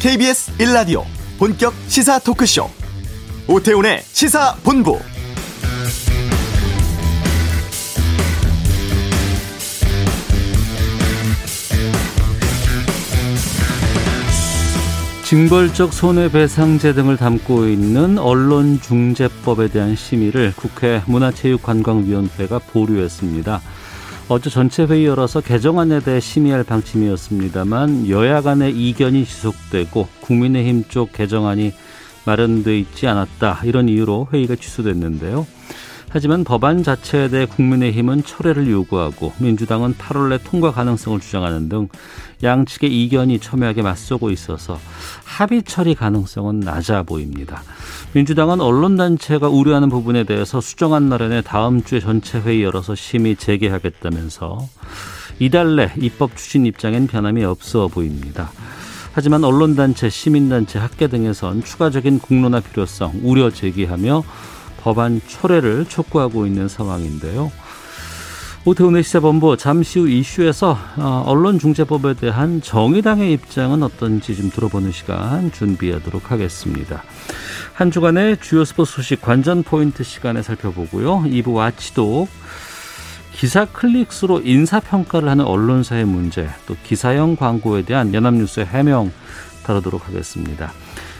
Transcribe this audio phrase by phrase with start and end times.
[0.00, 1.02] KBS 1라디오
[1.40, 2.70] 본격 시사 토크쇼
[3.48, 5.00] 오태훈의 시사본부
[15.24, 23.60] 징벌적 손해배상제 등을 담고 있는 언론중재법에 대한 심의를 국회 문화체육관광위원회가 보류했습니다.
[24.30, 31.72] 어제 전체 회의 열어서 개정안에 대해 심의할 방침이었습니다만 여야 간의 이견이 지속되고 국민의힘 쪽 개정안이
[32.26, 35.46] 마련돼 있지 않았다 이런 이유로 회의가 취소됐는데요.
[36.10, 41.88] 하지만 법안 자체에 대해 국민의힘은 철회를 요구하고 민주당은 8월 내 통과 가능성을 주장하는 등
[42.42, 44.78] 양측의 이견이 첨예하게 맞서고 있어서
[45.24, 47.62] 합의 처리 가능성은 낮아 보입니다.
[48.14, 54.66] 민주당은 언론단체가 우려하는 부분에 대해서 수정안 마련에 다음 주에 전체 회의 열어서 심의 재개하겠다면서
[55.40, 58.50] 이달 내 입법 추진 입장엔 변함이 없어 보입니다.
[59.12, 64.22] 하지만 언론단체, 시민단체, 학계 등에선 추가적인 공론화 필요성 우려 제기하며
[64.78, 67.52] 법안 철회를 촉구하고 있는 상황인데요.
[68.64, 76.30] 오태훈의 시사본부 잠시 후 이슈에서 어, 언론중재법에 대한 정의당의 입장은 어떤지 좀 들어보는 시간 준비하도록
[76.30, 77.02] 하겠습니다.
[77.72, 81.22] 한 주간의 주요 스포츠 소식 관전 포인트 시간에 살펴보고요.
[81.22, 82.28] 2부 와치도
[83.32, 89.12] 기사 클릭수로 인사평가를 하는 언론사의 문제, 또 기사형 광고에 대한 연합뉴스의 해명
[89.62, 90.72] 다루도록 하겠습니다.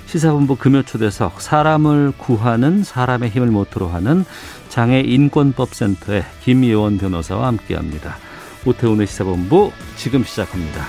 [0.08, 4.24] 시사본부 금요초대석 사람을 구하는 사람의 힘을 모토로 하는
[4.70, 8.16] 장애인권법센터의 김예원 변호사와 함께합니다.
[8.64, 10.86] 오태훈의 시사본부 지금 시작합니다.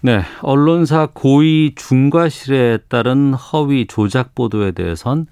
[0.00, 5.26] 네, 언론사 고위 중과실에 따른 허위 조작 보도에 대해선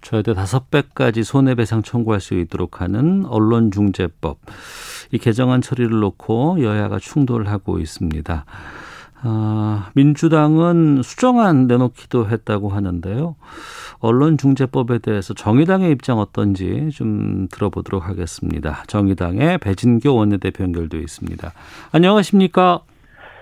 [0.00, 4.38] 최대 다섯 배까지 손해배상 청구할 수 있도록 하는 언론중재법.
[5.12, 8.44] 이 개정안 처리를 놓고 여야가 충돌을 하고 있습니다.
[9.20, 13.34] 아, 민주당은 수정안 내놓기도 했다고 하는데요.
[13.98, 18.84] 언론중재법에 대해서 정의당의 입장 어떤지 좀 들어보도록 하겠습니다.
[18.86, 21.52] 정의당의 배진교 원내대표 연결돼 있습니다.
[21.90, 22.80] 안녕하십니까?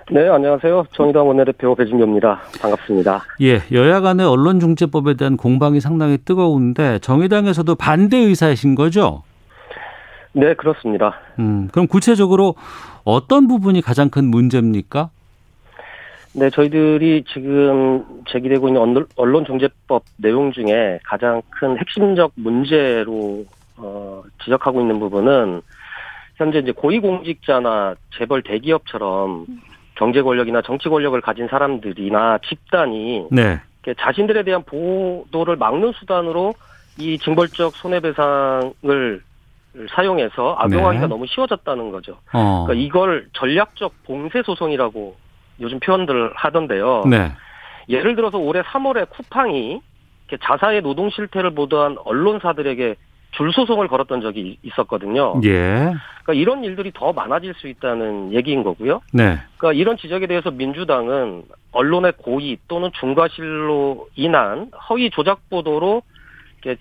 [0.08, 0.86] 네, 안녕하세요.
[0.92, 2.40] 정의당 원내대표 배진교입니다.
[2.60, 3.24] 반갑습니다.
[3.42, 9.24] 예, 여야 간의 언론중재법에 대한 공방이 상당히 뜨거운데 정의당에서도 반대 의사이신 거죠?
[10.32, 11.18] 네, 그렇습니다.
[11.40, 12.54] 음, 그럼 구체적으로
[13.04, 15.10] 어떤 부분이 가장 큰 문제입니까?
[16.34, 23.44] 네, 저희들이 지금 제기되고 있는 언론중재법 내용 중에 가장 큰 핵심적 문제로
[23.76, 25.62] 어, 지적하고 있는 부분은
[26.36, 29.46] 현재 이제 고위공직자나 재벌 대기업처럼
[29.96, 33.60] 경제 권력이나 정치 권력을 가진 사람들이나 집단이 네.
[33.98, 36.54] 자신들에 대한 보도를 막는 수단으로
[36.98, 39.22] 이 징벌적 손해배상을
[39.90, 41.08] 사용해서 악용하기가 네.
[41.08, 42.18] 너무 쉬워졌다는 거죠.
[42.32, 42.64] 어.
[42.66, 45.16] 그러니까 이걸 전략적 봉쇄 소송이라고
[45.60, 47.04] 요즘 표현들 하던데요.
[47.06, 47.32] 네.
[47.88, 49.80] 예를 들어서 올해 3월에 쿠팡이
[50.42, 52.96] 자사의 노동 실태를 보도한 언론사들에게
[53.36, 55.40] 줄 소송을 걸었던 적이 있었거든요.
[55.44, 55.92] 예.
[56.22, 59.02] 그러니까 이런 일들이 더 많아질 수 있다는 얘기인 거고요.
[59.12, 59.38] 네.
[59.58, 66.02] 그러니까 이런 지적에 대해서 민주당은 언론의 고의 또는 중과실로 인한 허위 조작 보도로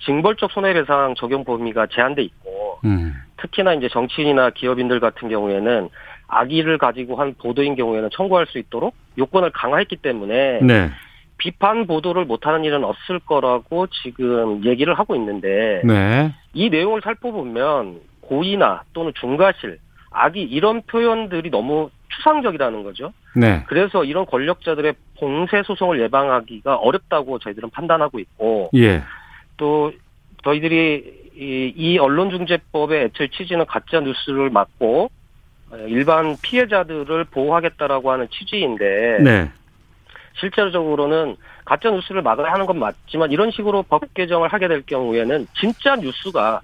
[0.05, 3.13] 징벌적 손해배상 적용 범위가 제한돼 있고 음.
[3.37, 5.89] 특히나 이제 정치인이나 기업인들 같은 경우에는
[6.27, 10.89] 악의를 가지고 한 보도인 경우에는 청구할 수 있도록 요건을 강화했기 때문에 네.
[11.37, 16.33] 비판 보도를 못하는 일은 없을 거라고 지금 얘기를 하고 있는데 네.
[16.53, 19.79] 이 내용을 살펴보면 고의나 또는 중과실,
[20.11, 23.11] 악의 이런 표현들이 너무 추상적이라는 거죠.
[23.35, 23.63] 네.
[23.67, 29.03] 그래서 이런 권력자들의 봉쇄 소송을 예방하기가 어렵다고 저희들은 판단하고 있고 예.
[29.57, 29.91] 또
[30.43, 35.09] 저희들이 이, 이 언론중재법의 애초에 취지는 가짜 뉴스를 막고
[35.87, 39.51] 일반 피해자들을 보호하겠다라고 하는 취지인데 네.
[40.39, 45.95] 실제적으로는 가짜 뉴스를 막아야 하는 건 맞지만 이런 식으로 법 개정을 하게 될 경우에는 진짜
[45.95, 46.61] 뉴스가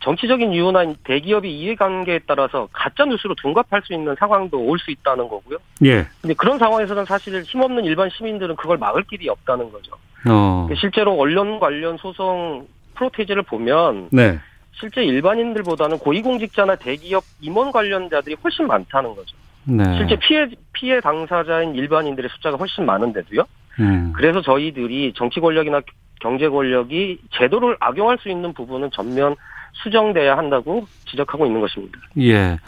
[0.00, 5.58] 정치적인 이유나 대기업의 이해관계에 따라서 가짜 뉴스로 둔갑할 수 있는 상황도 올 수 있다는 거고요.
[5.84, 6.06] 예.
[6.22, 9.92] 근데 그런 상황에서는 사실 힘없는 일반 시민들은 그걸 막을 길이 없다는 거죠.
[10.28, 10.68] 어.
[10.78, 14.38] 실제로 언론 관련 소송 프로테이지를 보면 네.
[14.72, 19.36] 실제 일반인들보다는 고위공직자나 대기업 임원 관련자들이 훨씬 많다는 거죠.
[19.64, 19.84] 네.
[19.98, 23.44] 실제 피해 피해 당사자인 일반인들의 숫자가 훨씬 많은데도요.
[23.80, 24.12] 음.
[24.14, 25.80] 그래서 저희들이 정치 권력이나
[26.20, 29.36] 경제 권력이 제도를 악용할 수 있는 부분은 전면
[29.82, 31.98] 수정돼야 한다고 지적하고 있는 것입니다.
[32.18, 32.58] 예.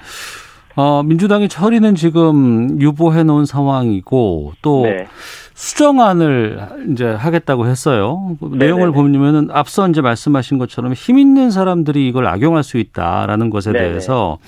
[0.75, 5.07] 어, 민주당이 처리는 지금 유보해 놓은 상황이고 또 네.
[5.55, 6.59] 수정안을
[6.93, 8.37] 이제 하겠다고 했어요.
[8.41, 8.65] 네네네.
[8.65, 13.89] 내용을 보면은 앞서 이제 말씀하신 것처럼 힘 있는 사람들이 이걸 악용할 수 있다라는 것에 네네.
[13.89, 14.39] 대해서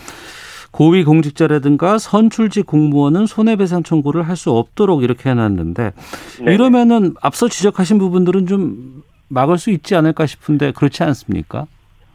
[0.74, 5.92] 고위공직자라든가 선출직 공무원은 손해배상 청구를 할 수 없도록 이렇게 해놨는데
[6.44, 6.52] 네.
[6.54, 11.66] 이러면은 앞서 지적하신 부분들은 좀 막을 수 있지 않을까 싶은데 그렇지 않습니까?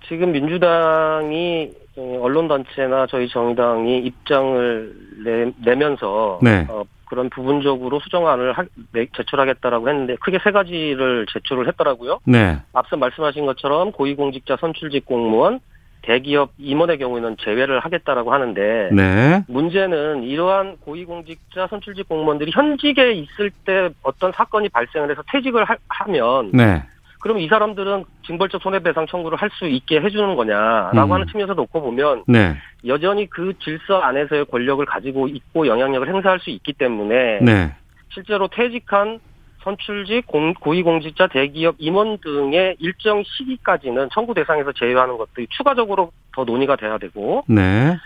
[0.05, 6.65] 지금 민주당이 어, 언론 단체나 저희 정당이 입장을 내, 내면서 네.
[6.69, 12.19] 어, 그런 부분적으로 수정안을 하- 내- 제출하겠다라고 했는데 크게 세 가지를 제출을 했더라고요.
[12.25, 12.57] 네.
[12.73, 15.61] 앞서 말씀하신 것처럼 고위공직자 선출직 공무원,
[16.01, 19.43] 대기업 임원의 경우에는 제외를 하겠다라고 하는데 네.
[19.47, 26.51] 문제는 이러한 고위공직자 선출직 공무원들이 현직에 있을 때 어떤 사건이 발생을 해서 퇴직을 하, 하면
[26.53, 26.83] 네.
[27.21, 31.13] 그럼 이 사람들은 징벌적 손해배상 청구를 할 수 있게 해주는 거냐라고 음.
[31.13, 32.55] 하는 측면에서 놓고 보면 네.
[32.85, 37.75] 여전히 그 질서 안에서의 권력을 가지고 있고 영향력을 행사할 수 있기 때문에 네.
[38.09, 39.19] 실제로 퇴직한
[39.63, 46.75] 선출직 공- 고위공직자 대기업 임원 등의 일정 시기까지는 청구 대상에서 제외하는 것들이 추가적으로 더 논의가
[46.75, 47.97] 돼야 되고 네.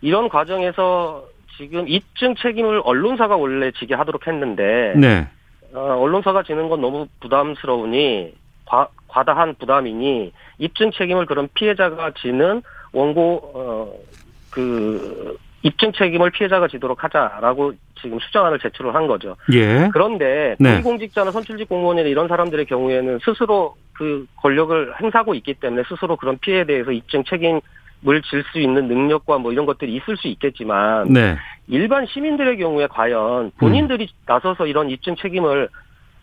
[0.00, 1.24] 이런 과정에서
[1.56, 5.28] 지금 입증 책임을 언론사가 원래 지게 하도록 했는데 네.
[5.74, 8.34] 어, 언론사가 지는 건 너무 부담스러우니
[8.66, 12.62] 과, 과다한 부담이니 입증 책임을 그런 피해자가 지는
[12.92, 14.12] 원고 어
[14.52, 19.36] 그 입증 책임을 피해자가 지도록 하자라고 지금 수정안을 제출을 한 거죠.
[19.52, 19.88] 예.
[19.92, 20.74] 그런데 네.
[20.74, 26.64] 고위공직자나 선출직 공무원이나 이런 사람들의 경우에는 스스로 그 권력을 행사하고 있기 때문에 스스로 그런 피해에
[26.64, 31.36] 대해서 입증 책임을 질수 있는 능력과 뭐 이런 것들이 있을 수 있겠지만 네.
[31.68, 35.68] 일반 시민들의 경우에 과연 본인들이 나서서 이런 입증 책임을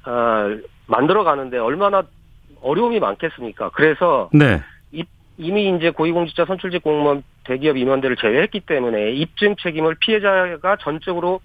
[0.06, 0.58] 어,
[0.88, 2.04] 만들어 가는데 얼마나
[2.62, 3.70] 어려움이 많겠습니까?
[3.74, 4.62] 그래서 네.
[5.40, 11.40] 이미 이제 고위공직자 선출직 공무원 대기업 임원들을 제외했기 때문에 입증 책임을 피해자가 전적으로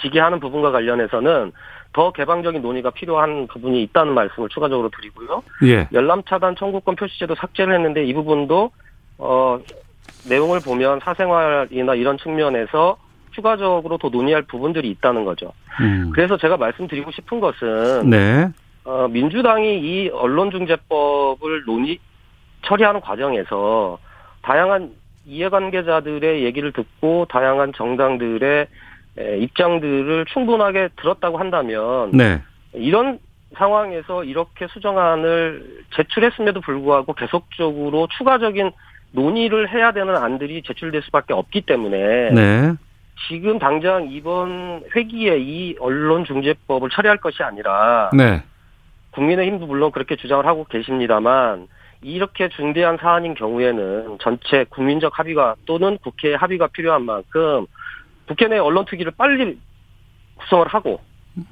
[0.00, 1.52] 지게 하는 부분과 관련해서는
[1.92, 5.42] 더 개방적인 논의가 필요한 부분이 있다는 말씀을 추가적으로 드리고요.
[5.64, 5.86] 예.
[5.92, 8.70] 열람 차단 청구권 표시제도 삭제를 했는데 이 부분도
[9.18, 9.60] 어
[10.28, 12.96] 내용을 보면 사생활이나 이런 측면에서
[13.32, 15.52] 추가적으로 더 논의할 부분들이 있다는 거죠.
[15.80, 16.10] 음.
[16.14, 18.48] 그래서 제가 말씀드리고 싶은 것은 네.
[18.84, 21.98] 어, 민주당이 이 언론중재법을 논의
[22.64, 23.98] 처리하는 과정에서
[24.42, 24.92] 다양한
[25.26, 28.66] 이해관계자들의 얘기를 듣고 다양한 정당들의
[29.18, 32.42] 에, 입장들을 충분하게 들었다고 한다면 네.
[32.72, 33.18] 이런
[33.56, 38.72] 상황에서 이렇게 수정안을 제출했음에도 불구하고 계속적으로 추가적인
[39.12, 42.74] 논의를 해야 되는 안들이 제출될 수밖에 없기 때문에 네.
[43.28, 48.42] 지금 당장 이번 회기에 이 언론중재법을 처리할 것이 아니라 네.
[49.12, 51.68] 국민의힘도 물론 그렇게 주장을 하고 계십니다만
[52.04, 57.66] 이렇게 중대한 사안인 경우에는 전체 국민적 합의가 또는 국회 합의가 필요한 만큼
[58.28, 59.58] 국회 내 언론 특위를 빨리
[60.36, 61.00] 구성을 하고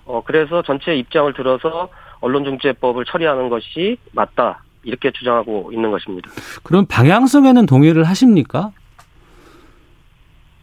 [0.05, 1.89] 어 그래서 전체 입장을 들어서
[2.21, 6.31] 언론중재법을 처리하는 것이 맞다 이렇게 주장하고 있는 것입니다.
[6.63, 8.73] 그럼 방향성에는 동의를 하십니까?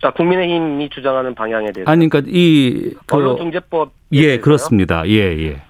[0.03, 5.07] 자 국민의힘이 주장하는 방향에 대해서 아니 그러니까 이 그, 언론중재법 예, 그렇습니다.
[5.07, 5.62] 예, 예.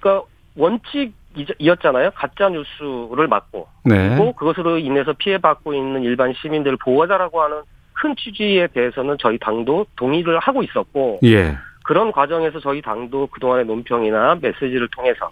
[0.00, 0.26] 그러니까
[0.56, 1.12] 원칙
[1.58, 2.10] 이었잖아요.
[2.14, 4.08] 가짜 뉴스를 막고 네.
[4.10, 7.62] 그리고 그것으로 인해서 피해받고 있는 일반 시민들을 보호하자라고 하는
[7.92, 11.56] 큰 취지에 대해서는 저희 당도 동의를 하고 있었고 예.
[11.84, 15.30] 그런 과정에서 저희 당도 그동안의 논평이나 메시지를 통해서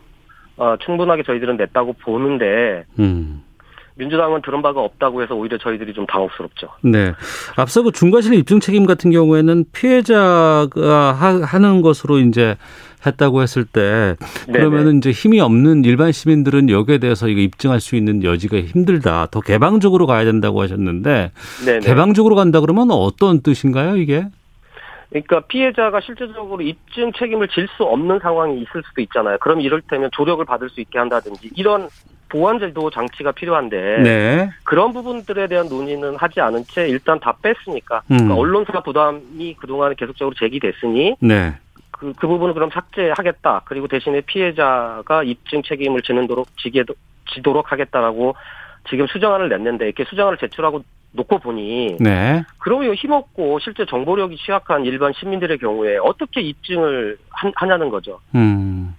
[0.57, 3.43] 어, 충분하게 저희들은 냈다고 보는데 음.
[3.97, 6.69] 민주당은 들은 바가 없다고 해서 오히려 저희들이 좀 당혹스럽죠.
[6.83, 7.13] 네.
[7.57, 12.57] 앞서 그 중과실 입증 책임 같은 경우에는 피해자가 하- 하는 것으로 이제
[13.07, 18.25] 했다고 했을 때 그러면은 이제 힘이 없는 일반 시민들은 여기에 대해서 이거 입증할 수 있는
[18.25, 19.29] 여지가 힘들다.
[19.31, 21.31] 더 개방적으로 가야 된다고 하셨는데
[21.65, 21.81] 네네.
[21.81, 24.27] 개방적으로 간다 그러면 어떤 뜻인가요, 이게?
[25.11, 29.37] 그러니까 피해자가 실제적으로 입증 책임을 질 수 없는 상황이 있을 수도 있잖아요.
[29.41, 31.89] 그럼 이럴 때면 조력을 받을 수 있게 한다든지 이런
[32.35, 34.51] 보완제도 장치가 필요한데 네.
[34.65, 38.17] 그런 부분들에 대한 논의는 하지 않은 채 일단 다 뺐으니까 음.
[38.17, 41.55] 그러니까 언론사 부담이 그동안 계속적으로 제기됐으니 네.
[41.93, 43.63] 그, 그 부분을 그럼 삭제하겠다.
[43.67, 46.83] 그리고 대신에 피해자가 입증 책임을 지는도록 지게
[47.33, 48.35] 지도록 하겠다라고
[48.91, 52.43] 지금 수정안을 냈는데 이렇게 수정안을 제출하고 놓고 보니 네.
[52.59, 58.19] 그러면 힘없고 실제 정보력이 취약한 일반 시민들의 경우에 어떻게 입증을 하, 하냐는 거죠.
[58.35, 58.97] 음.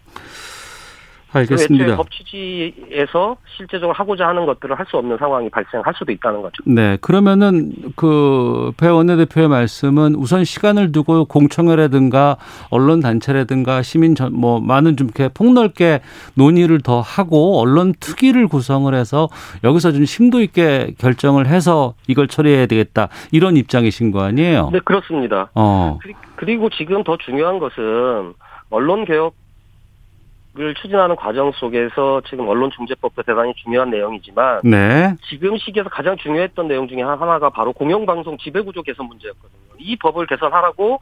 [1.36, 1.96] 그 애초에 알겠습니다.
[1.98, 6.62] 법 취지에서 실제적으로 하고자 하는 것들을 할 수 없는 상황이 발생할 수도 있다는 거죠.
[6.66, 12.38] 네, 그러면은 그배 원내대표의 말씀은 우선 시간을 두고 공청회라든가
[12.70, 16.02] 언론 단체라든가 시민 전 뭐 많은 좀 이렇게 폭넓게
[16.36, 19.28] 논의를 더 하고 언론 특위를 구성을 해서
[19.64, 24.70] 여기서 좀 심도 있게 결정을 해서 이걸 처리해야 되겠다 이런 입장이신 거 아니에요?
[24.74, 25.50] 네, 그렇습니다.
[25.56, 28.34] 어, 그리- 그리고 지금 더 중요한 것은
[28.70, 29.34] 언론 개혁
[30.82, 35.16] 추진하는 과정 속에서 지금 언론중재법도 대단히 중요한 내용이지만 네.
[35.30, 39.62] 지금 시기에서 가장 중요했던 내용 중에 하나가 바로 공영방송 지배구조 개선 문제였거든요.
[39.80, 41.02] 이 법을 개선하라고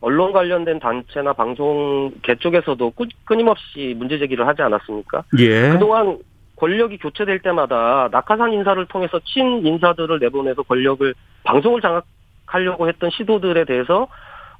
[0.00, 2.92] 언론 관련된 단체나 방송계 쪽에서도
[3.24, 5.24] 끊임없이 문제 제기를 하지 않았습니까?
[5.38, 5.70] 예.
[5.70, 6.18] 그동안
[6.56, 14.08] 권력이 교체될 때마다 낙하산 인사를 통해서 친 인사들을 내보내서 권력을 방송을 장악하려고 했던 시도들에 대해서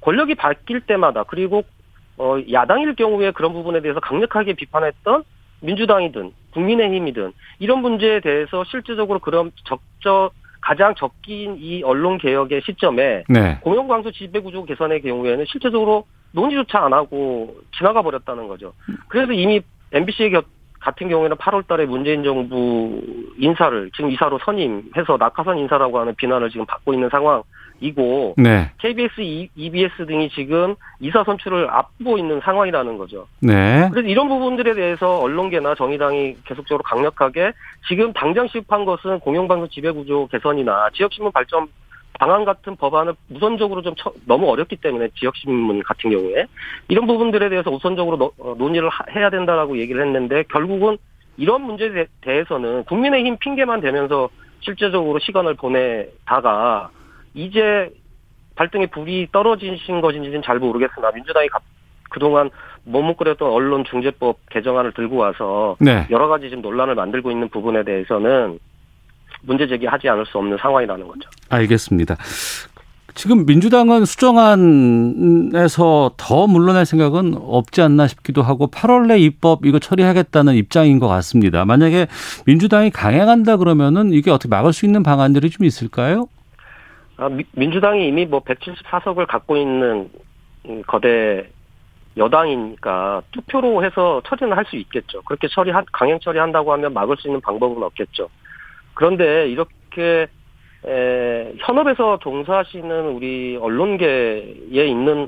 [0.01, 1.63] 권력이 바뀔 때마다 그리고
[2.17, 5.23] 어 야당일 경우에 그런 부분에 대해서 강력하게 비판했던
[5.61, 13.59] 민주당이든 국민의힘이든 이런 문제에 대해서 실질적으로 그런 적적 가장 적긴 이 언론 개혁의 시점에 네.
[13.61, 18.73] 공영방송 지배구조 개선의 경우에는 실제적으로 논의조차 안 하고 지나가 버렸다는 거죠.
[19.07, 20.31] 그래서 이미 MBC
[20.79, 23.01] 같은 경우에는 8월 달에 문재인 정부
[23.37, 27.43] 인사를 지금 이사로 선임해서 낙하산 인사라고 하는 비난을 지금 받고 있는 상황
[27.81, 28.71] 이고 네.
[28.79, 29.21] KBS,
[29.55, 33.27] EBS 등이 지금 이사 선출을 앞두고 있는 상황이라는 거죠.
[33.39, 33.89] 네.
[33.91, 37.51] 그래서 이런 부분들에 대해서 언론계나 정의당이 계속적으로 강력하게
[37.87, 41.67] 지금 당장 시급한 것은 공영방송 지배구조 개선이나 지역신문 발전
[42.19, 46.45] 방안 같은 법안을 우선적으로 좀 처, 너무 어렵기 때문에 지역신문 같은 경우에
[46.87, 50.97] 이런 부분들에 대해서 우선적으로 노, 어, 논의를 하, 해야 된다라고 얘기를 했는데 결국은
[51.37, 54.29] 이런 문제에 대해서는 국민의힘 핑계만 대면서
[54.61, 56.89] 실제적으로 시간을 보내다가
[57.35, 57.91] 이제
[58.55, 61.49] 발등에 불이 떨어지신 것인지는 잘 모르겠으나 민주당이
[62.09, 62.49] 그동안
[62.85, 66.07] 머뭇거렸던 언론 중재법 개정안을 들고 와서 네.
[66.09, 68.59] 여러 가지 지금 논란을 만들고 있는 부분에 대해서는
[69.41, 71.29] 문제 제기하지 않을 수 없는 상황이라는 거죠.
[71.49, 72.15] 알겠습니다.
[73.15, 80.55] 지금 민주당은 수정안에서 더 물러날 생각은 없지 않나 싶기도 하고 8월 내 입법 이거 처리하겠다는
[80.55, 81.63] 입장인 것 같습니다.
[81.63, 82.07] 만약에
[82.45, 86.27] 민주당이 강행한다 그러면은 이게 어떻게 막을 수 있는 방안들이 좀 있을까요?
[87.17, 90.09] 아, 미, 민주당이 이미 뭐 174석을 갖고 있는
[90.87, 91.49] 거대
[92.17, 95.21] 여당이니까 투표로 해서 처리는 할 수 있겠죠.
[95.23, 98.29] 그렇게 처리 강행 처리한다고 하면 막을 수 있는 방법은 없겠죠.
[98.93, 100.27] 그런데 이렇게
[100.87, 105.27] 에, 현업에서 종사하시는 우리 언론계에 있는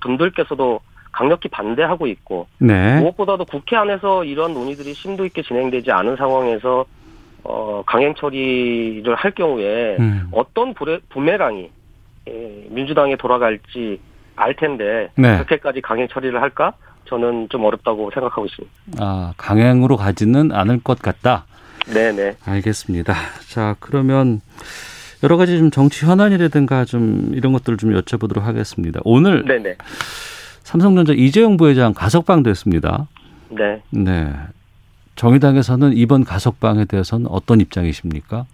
[0.00, 0.80] 분들께서도
[1.12, 3.00] 강력히 반대하고 있고 네.
[3.00, 6.84] 무엇보다도 국회 안에서 이런 논의들이 심도 있게 진행되지 않은 상황에서
[7.44, 10.28] 어, 강행 처리를 할 경우에 음.
[10.32, 11.70] 어떤 부레, 부메랑이
[12.28, 14.00] 에, 민주당에 돌아갈지
[14.34, 15.34] 알 텐데 네.
[15.34, 16.72] 그렇게까지 강행 처리를 할까?
[17.08, 18.74] 저는 좀 어렵다고 생각하고 있습니다.
[18.98, 21.46] 아, 강행으로 가지는 않을 것 같다.
[21.92, 22.36] 네 네.
[22.44, 23.14] 알겠습니다.
[23.48, 24.40] 자, 그러면
[25.22, 29.00] 여러 가지 좀 정치 현안이라든가 좀 이런 것들을 좀 여쭤보도록 하겠습니다.
[29.04, 29.76] 오늘 네네.
[30.62, 33.06] 삼성전자 이재용 부회장 가석방 됐습니다.
[33.50, 33.80] 네.
[33.90, 34.32] 네.
[35.16, 38.46] 정의당에서는 이번 가석방에 대해서는 어떤 입장이십니까?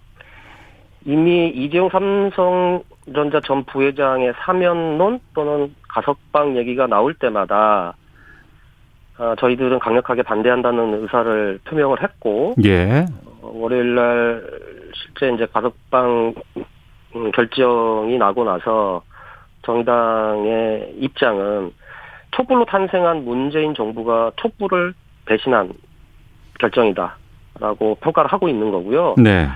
[1.05, 7.93] 이미 이재용 삼성전자 전 부회장의 사면론 또는 가석방 얘기가 나올 때마다
[9.17, 13.05] 어, 저희들은 강력하게 반대한다는 의사를 표명을 했고 예.
[13.41, 14.43] 어, 월요일 날
[14.95, 16.33] 실제 이제 가석방
[17.15, 19.03] 음, 결정이 나고 나서
[19.63, 21.71] 정의당의 입장은
[22.31, 24.93] 촛불로 탄생한 문재인 정부가 촛불을
[25.25, 25.73] 배신한
[26.59, 29.15] 결정이다라고 평가를 하고 있는 거고요.
[29.17, 29.47] 네.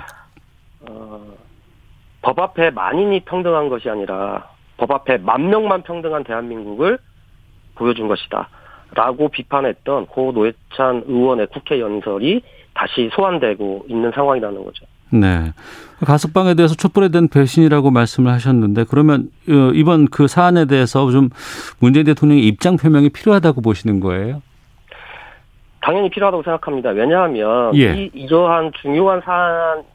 [0.82, 1.22] 어,
[2.22, 7.00] 법 앞에 만인이 평등한 것이 아니라 법 앞에 만 명만 평등한 대한민국을
[7.75, 8.50] 보여준 것이다.
[8.94, 12.42] 라고 비판했던 고 노회찬 의원의 국회 연설이
[12.74, 14.86] 다시 소환되고 있는 상황이라는 거죠.
[15.10, 15.54] 네.
[16.06, 21.30] 가석방에 대해서 촛불에 대한 배신이라고 말씀을 하셨는데 그러면 어, 이번 그 사안에 대해서 좀
[21.80, 24.42] 문재인 대통령의 입장 표명이 필요하다고 보시는 거예요?
[25.88, 26.89] 당연히 필요하다고 생각합니다.
[26.89, 27.94] 왜냐하면 예.
[27.94, 29.86] 이 이러한 중요한 사안이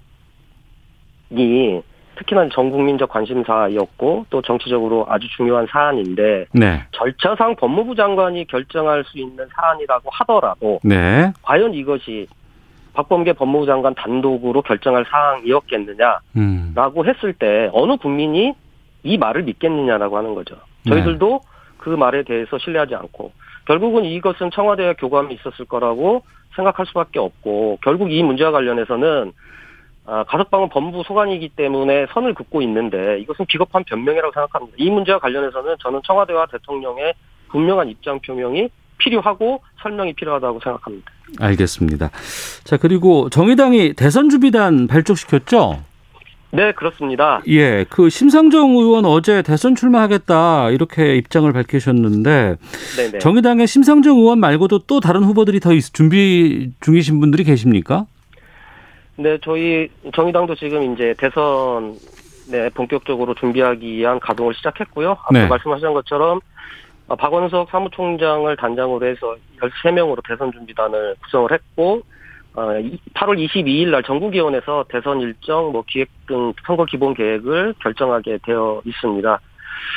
[2.16, 6.82] 특히나 전 국민적 관심사였고 또 정치적으로 아주 중요한 사안인데 네.
[6.92, 11.30] 절차상 법무부 장관이 결정할 수 있는 사안이라고 하더라도 네.
[11.42, 12.26] 과연 이것이
[12.94, 16.75] 박범계 법무부 장관 단독으로 결정할 사항이었겠느냐라고 음.
[17.06, 18.54] 했을 때 어느 국민이
[19.02, 20.56] 이 말을 믿겠느냐라고 하는 거죠.
[20.88, 21.40] 저희들도
[21.83, 23.33] 그 말에 대해서 신뢰하지 않고
[23.67, 26.23] 결국은 이것은 청와대와 교감이 있었을 거라고
[26.55, 29.33] 생각할 수밖에 없고 결국 이 문제와 관련해서는
[30.05, 34.75] 아, 가석방은 법무부 소관이기 때문에 선을 긋고 있는데 이것은 비겁한 변명이라고 생각합니다.
[34.79, 37.15] 이 문제와 관련해서는 저는 청와대와 대통령의
[37.51, 41.11] 분명한 입장 표명이 필요하고 설명이 필요하다고 생각합니다.
[41.41, 42.11] 알겠습니다.
[42.65, 45.83] 자, 그리고 정의당이 대선 주비단 발족시켰죠?
[46.54, 47.40] 네, 그렇습니다.
[47.49, 52.56] 예, 그 심상정 의원 어제 대선 출마하겠다 이렇게 입장을 밝히셨는데
[52.97, 53.18] 네네.
[53.21, 58.04] 정의당의 심상정 의원 말고도 또 다른 후보들이 더 있- 준비 중이신 분들이 계십니까?
[59.16, 61.94] 네, 저희 정의당도 지금 이제 대선
[62.50, 65.12] 네, 본격적으로 준비하기 위한 가동을 시작했고요.
[65.12, 65.47] 앞서 네.
[65.47, 66.40] 말씀하신 것처럼
[67.09, 72.02] 어, 박원석 사무총장을 단장으로 해서 13명으로 대선 준비단을 구성을 했고
[72.54, 72.62] 어,
[73.14, 79.40] 8월 22일 날 전국위원회에서 대선 일정, 뭐 기획 등 선거 기본 계획을 결정하게 되어 있습니다.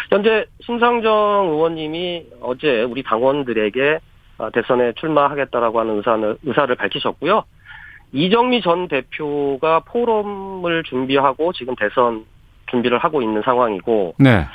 [0.09, 4.00] 현재 심상정 의원님이 어제 우리 당원들에게
[4.38, 7.43] 어, 대선에 출마하겠다라고 하는 의사를, 의사를 밝히셨고요.
[8.12, 12.25] 이정미 전 대표가 포럼을 준비하고 지금 대선
[12.69, 14.45] 준비를 하고 있는 상황이고, 네.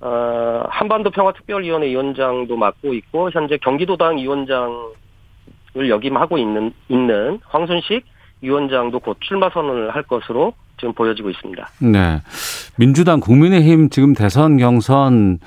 [0.00, 4.92] 어, 한반도 평화특별위원회 위원장도 맡고 있고, 현재 경기도당 위원장
[5.76, 8.04] 을 역임하고 있는, 있는 황순식
[8.42, 11.68] 위원장도 곧 출마 선언을 할 것으로 지금 보여지고 있습니다.
[11.80, 12.20] 네.
[12.78, 15.38] 민주당 국민의힘 지금 대선 경선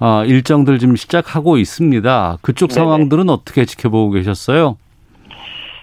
[0.00, 2.38] 어, 일정들 지금 시작하고 있습니다.
[2.42, 2.80] 그쪽 네네.
[2.80, 4.76] 상황들은 어떻게 지켜보고 계셨어요?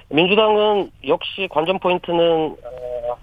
[0.10, 3.18] 민주당은 역시 관전 포인트는 어,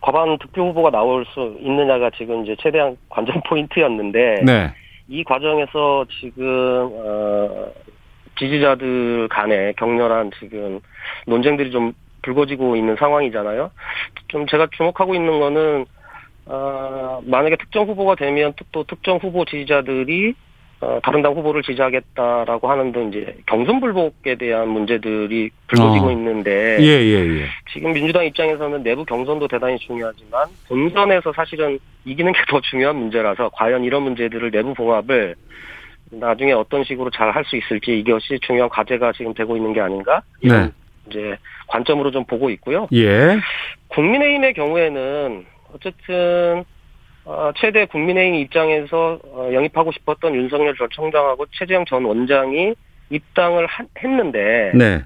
[0.00, 4.72] 과반 득표 후보가 나올 수 있느냐가 지금 이제 최대한 관전 포인트였는데 네.
[5.08, 7.66] 이 과정에서 지금 어,
[8.38, 10.80] 지지자들 간에 격렬한 지금
[11.26, 13.70] 논쟁들이 좀 불거지고 있는 상황이잖아요.
[14.28, 15.86] 좀 제가 주목하고 있는 거는
[16.46, 20.34] 어, 만약에 특정 후보가 되면 또, 또 특정 후보 지지자들이
[20.80, 26.12] 어, 다른 당 후보를 지지하겠다라고 하는 등 이제 경선 불복에 대한 문제들이 불거지고 어.
[26.12, 27.46] 있는데 예, 예, 예.
[27.72, 33.84] 지금 민주당 입장에서는 내부 경선도 대단히 중요하지만 본선에서 사실은 이기는 게 더 중요한 문제라서 과연
[33.84, 35.34] 이런 문제들을 내부 봉합을
[36.10, 40.22] 나중에 어떤 식으로 잘 할 수 있을지 이것이 중요한 과제가 지금 되고 있는 게 아닌가
[40.40, 40.72] 이런 네.
[41.10, 41.36] 이제
[41.68, 42.86] 관점으로 좀 보고 있고요.
[42.92, 43.38] 예.
[43.88, 46.64] 국민의힘의 경우에는 어쨌든
[47.24, 52.74] 어, 최대 국민의힘 입장에서 어, 영입하고 싶었던 윤석열 전 총장하고 최재형 전 원장이
[53.10, 55.02] 입당을 한- 했는데 네.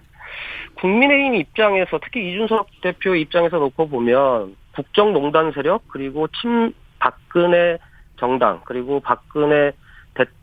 [0.75, 7.79] 국민의힘 입장에서 특히 이준석 대표 입장에서 놓고 보면 국정농단 세력 그리고 친 박근혜
[8.19, 9.77] 정당 그리고 박근혜 대-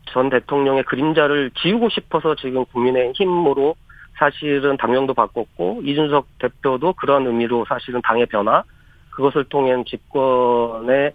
[0.06, 3.74] 전 대통령의 그림자를 지우고 싶어서 지금 국민의힘으로
[4.18, 8.62] 사실은 당명도 바꿨고 이준석 대표도 그런 의미로 사실은 당의 변화
[9.10, 11.12] 그것을 통한 집권의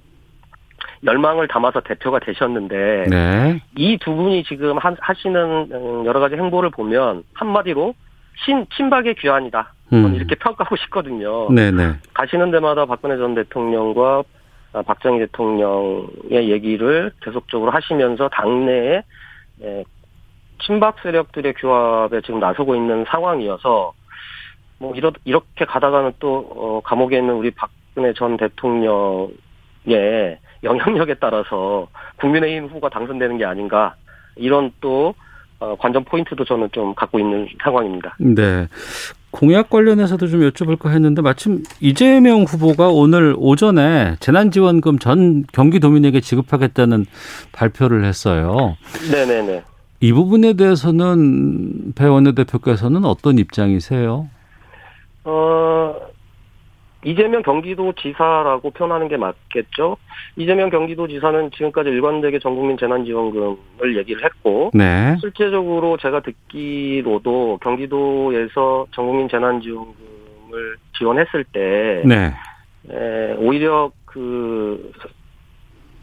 [1.03, 3.61] 열망을 담아서 대표가 되셨는데 네.
[3.75, 7.93] 이두 분이 지금 하- 하시는 음, 여러 가지 행보를 보면 한마디로
[8.45, 10.13] 친 친박의 귀환이다 음.
[10.15, 11.51] 이렇게 평가하고 싶거든요.
[11.51, 11.93] 네, 네.
[12.13, 14.23] 가시는 데마다 박근혜 전 대통령과 아,
[14.73, 19.03] 박정희 대통령의 얘기를 계속적으로 하시면서 당내에
[19.63, 19.83] 예,
[20.65, 23.93] 친박 세력들의 규합에 지금 나서고 있는 상황이어서
[24.79, 29.31] 뭐 이렇 이렇게 가다가는 또 어, 감옥에 있는 우리 박근혜 전 대통령의
[30.63, 33.95] 영향력에 따라서 국민의힘 후보가 당선되는 게 아닌가
[34.35, 35.13] 이런 또
[35.59, 38.15] 어, 관전 포인트도 저는 좀 갖고 있는 상황입니다.
[38.19, 38.67] 네.
[39.31, 47.05] 공약 관련해서도 좀 여쭤볼까 했는데 마침 이재명 후보가 오늘 오전에 재난지원금 전 경기도민에게 지급하겠다는
[47.51, 48.75] 발표를 했어요.
[49.11, 49.63] 네네네.
[50.01, 54.27] 이 부분에 대해서는 배 원내대표께서는 어떤 입장이세요?
[55.23, 55.95] 어,
[57.03, 59.97] 이재명 경기도지사라고 표현하는 게 맞겠죠.
[60.35, 65.17] 이재명 경기도지사는 지금까지 일관되게 전국민 재난지원금을 얘기를 했고, 네.
[65.19, 72.33] 실제적으로 제가 듣기로도 경기도에서 전국민 재난지원금을 지원했을 때, 네.
[72.89, 74.91] 에, 오히려 그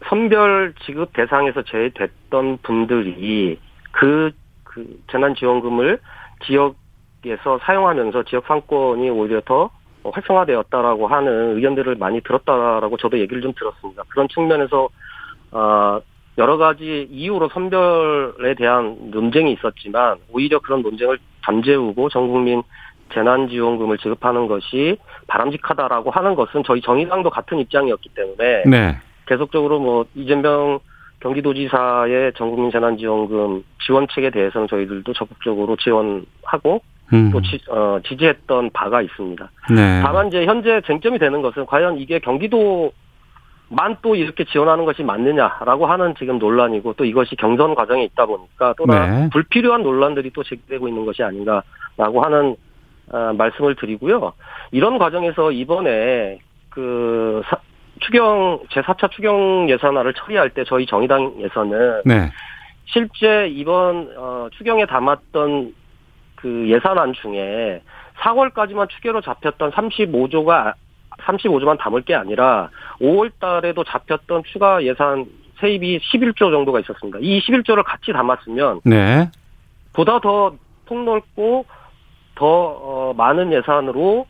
[0.08, 3.58] 선별 지급 대상에서 제외됐던 분들이
[3.92, 4.30] 그,
[4.64, 5.98] 그 재난지원금을
[6.44, 9.70] 지역에서 사용하면서 지역 상권이 오히려 더
[10.04, 14.02] 활성화되었다라고 하는 의견들을 많이 들었다라고 저도 얘기를 좀 들었습니다.
[14.08, 14.88] 그런 측면에서
[15.50, 16.00] 아
[16.38, 22.62] 여러 가지 이유로 선별에 대한 논쟁이 있었지만 오히려 그런 논쟁을 잠재우고 전 국민
[23.12, 28.96] 재난지원금을 지급하는 것이 바람직하다라고 하는 것은 저희 정의당도 같은 입장이었기 때문에 네.
[29.26, 30.78] 계속적으로 뭐 이재명
[31.20, 37.30] 경기도지사의 전국민 재난지원금 지원책에 대해서는 저희들도 적극적으로 지원하고 음.
[37.32, 39.50] 또 지, 어, 지지했던 바가 있습니다.
[39.74, 40.00] 네.
[40.02, 42.92] 다만 이제 현재 쟁점이 되는 것은 과연 이게 경기도
[43.70, 48.72] 만 또 이렇게 지원하는 것이 맞느냐라고 하는 지금 논란이고 또 이것이 경선 과정에 있다 보니까
[48.78, 49.30] 또나 네.
[49.30, 52.56] 불필요한 논란들이 또 제기되고 있는 것이 아닌가라고 하는
[53.10, 54.32] 어, 말씀을 드리고요.
[54.70, 56.38] 이런 과정에서 이번에
[56.70, 57.58] 그 사-
[58.00, 62.30] 추경 제4차 추경 예산안을 처리할 때 저희 정의당에서는 네.
[62.86, 65.74] 실제 이번 어, 추경에 담았던
[66.40, 67.82] 그 예산안 중에
[68.20, 70.74] 4월까지만 추계로 잡혔던 35조가
[71.20, 72.70] 35조만 담을 게 아니라
[73.00, 75.26] 5월 달에도 잡혔던 추가 예산
[75.60, 77.18] 세입이 11조 정도가 있었습니다.
[77.20, 79.28] 이 11조를 같이 담았으면 네.
[79.92, 80.54] 보다 더
[80.86, 81.64] 폭넓고
[82.36, 84.26] 더 어, 많은 예산으로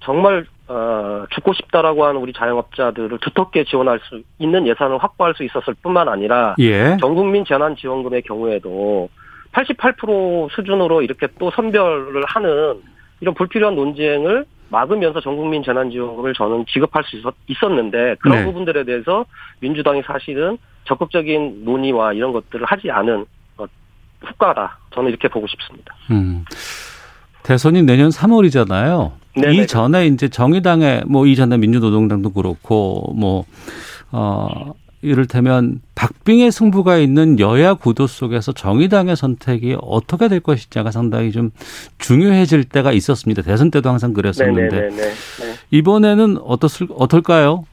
[0.00, 5.74] 정말 어, 죽고 싶다라고 하는 우리 자영업자들을 두텁게 지원할 수 있는 예산을 확보할 수 있었을
[5.82, 6.96] 뿐만 아니라 예.
[7.00, 9.08] 전국민 재난지원금의 경우에도
[9.52, 12.82] 88% 수준으로 이렇게 또 선별을 하는
[13.20, 18.44] 이런 불필요한 논쟁을 막으면서 전국민 재난지원금을 저는 지급할 수 있었, 는데 그런 네.
[18.44, 19.24] 부분들에 대해서
[19.60, 23.24] 민주당이 사실은 적극적인 논의와 이런 것들을 하지 않은
[23.56, 23.64] 어,
[24.20, 24.78] 후과다.
[24.94, 25.94] 저는 이렇게 보고 싶습니다.
[26.10, 26.44] 음.
[27.42, 29.12] 대선이 내년 3월이잖아요.
[29.36, 29.54] 네네.
[29.54, 33.44] 이 전에 이제 정의당의 뭐 이전에 민주노동당도 그렇고 뭐
[34.10, 41.50] 어, 이를테면 박빙의 승부가 있는 여야 구도 속에서 정의당의 선택이 어떻게 될 것인지가 상당히 좀
[41.98, 43.42] 중요해질 때가 있었습니다.
[43.42, 44.96] 대선 때도 항상 그랬었는데 네네네.
[44.96, 45.12] 네.
[45.70, 47.64] 이번에는 어떻을 어떨까요?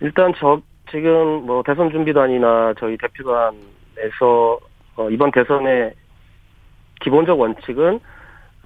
[0.00, 4.58] 일단 저 지금 뭐 대선 준비단이나 저희 대표단에서
[4.96, 5.94] 어, 이번 대선의
[7.00, 8.00] 기본적 원칙은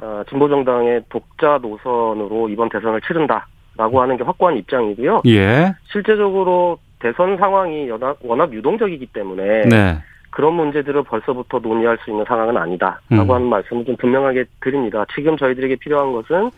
[0.00, 5.22] 어, 진보 정당의 독자 노선으로 이번 대선을 치른다라고 하는 게 확고한 입장이고요.
[5.26, 5.74] 예.
[5.90, 9.98] 실제적으로 대선 상황이 워낙, 유동적이기 때문에 네.
[10.30, 13.30] 그런 문제들을 벌써부터 논의할 수 있는 상황은 아니다라고 음.
[13.30, 15.04] 하는 말씀을 좀 분명하게 드립니다.
[15.14, 16.50] 지금 저희들에게 필요한 것은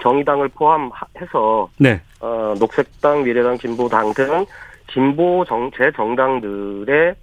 [0.00, 2.00] 정의당을 포함해서 네.
[2.20, 4.46] 어, 녹색당, 미래당, 진보당 등
[4.92, 7.14] 진보 정제 정당들의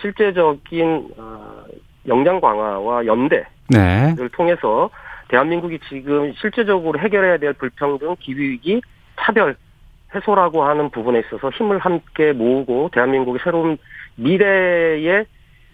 [0.00, 1.64] 실제적인 어,
[2.06, 4.14] 역량 강화와 연대를 네.
[4.32, 4.90] 통해서
[5.28, 8.82] 대한민국이 지금 실제적으로 해결해야 될 불평등, 기후위기,
[9.16, 9.56] 차별
[10.14, 13.78] 해소라고 하는 부분에 있어서 힘을 함께 모으고 대한민국의 새로운
[14.16, 15.26] 미래의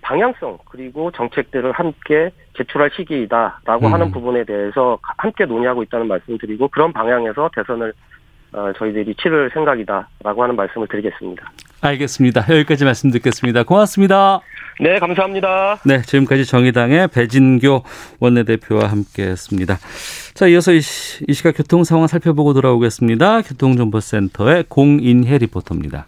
[0.02, 3.92] 방향성 그리고 정책들을 함께 제출할 시기이다라고 음.
[3.92, 7.92] 하는 부분에 대해서 함께 논의하고 있다는 말씀을 드리고 그런 방향에서 대선을
[8.52, 11.50] 어, 저희들이 치를 생각이다라고 하는 말씀을 드리겠습니다.
[11.88, 12.46] 알겠습니다.
[12.48, 13.62] 여기까지 말씀 듣겠습니다.
[13.62, 14.40] 고맙습니다.
[14.78, 15.80] 네, 감사합니다.
[15.84, 17.82] 네, 지금까지 정의당의 배진교
[18.20, 19.78] 원내대표와 함께했습니다.
[20.34, 23.42] 자, 이어서 이, 시, 이 시각 교통 상황 살펴보고 돌아오겠습니다.
[23.42, 26.06] 교통정보센터의 공인혜 리포터입니다.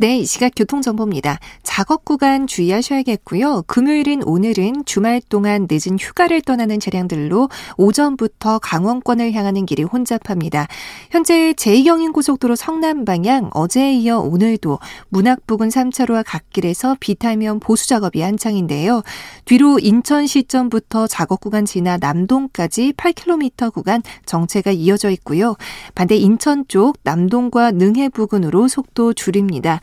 [0.00, 1.38] 네, 이 시각 교통정보입니다.
[1.62, 3.64] 작업 구간 주의하셔야겠고요.
[3.66, 10.68] 금요일인 오늘은 주말 동안 늦은 휴가를 떠나는 차량들로 오전부터 강원권을 향하는 길이 혼잡합니다.
[11.10, 14.78] 현재 제2경인고속도로 성남 방향 어제에 이어 오늘도
[15.10, 19.02] 문학 부근 3차로와 갓길에서 비탈면 보수 작업이 한창인데요.
[19.44, 25.56] 뒤로 인천 시점부터 작업 구간 지나 남동까지 8km 구간 정체가 이어져 있고요.
[25.94, 29.78] 반대 인천 쪽 남동과 능해 부근으로 속도 줄입니다.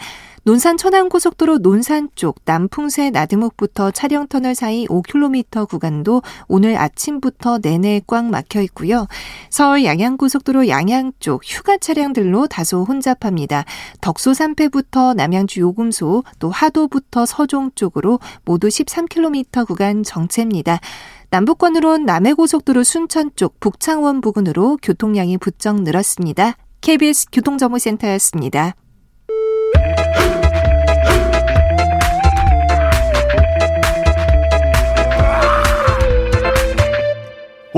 [0.48, 8.62] 논산 천안고속도로 논산 쪽 남풍새 나드목부터 차량터널 사이 5km 구간도 오늘 아침부터 내내 꽉 막혀
[8.62, 9.08] 있고요.
[9.50, 13.66] 서울 양양고속도로 양양 쪽 휴가 차량들로 다소 혼잡합니다.
[14.00, 20.80] 덕소 3패부터 남양주 요금소 또 하도부터 서종 쪽으로 모두 13km 구간 정체입니다.
[21.30, 26.56] 남북권으론 남해고속도로 순천 쪽 북창원 부근으로 교통량이 부쩍 늘었습니다.
[26.80, 28.76] KBS 교통정보센터였습니다.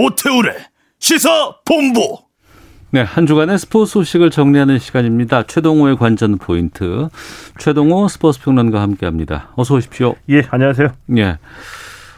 [0.02, 0.54] 오태우래
[1.00, 2.20] 시사 본부.
[2.92, 5.44] 네, 한 주간의 스포츠 소식을 정리하는 시간입니다.
[5.44, 7.10] 최동호의 관전 포인트.
[7.58, 9.50] 최동호 스포츠 평론가와 함께 합니다.
[9.58, 10.16] 어서 오십시오.
[10.30, 10.94] 예, 안녕하세요.
[11.18, 11.38] 예.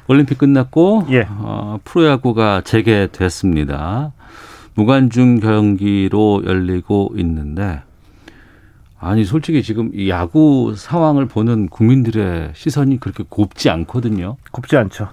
[0.07, 1.25] 올림픽 끝났고 예.
[1.27, 4.13] 어, 프로야구가 재개됐습니다.
[4.75, 7.81] 무관중 경기로 열리고 있는데
[8.99, 14.37] 아니 솔직히 지금 이 야구 상황을 보는 국민들의 시선이 그렇게 곱지 않거든요.
[14.51, 15.09] 곱지 않죠.